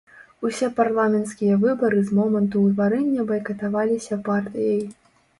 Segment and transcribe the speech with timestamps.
[0.47, 4.81] Усе парламенцкія выбары з моманту ўтварэння байкатаваліся партыяй.